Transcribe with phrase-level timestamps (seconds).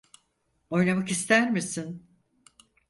[0.69, 2.05] Oynamak ister misin?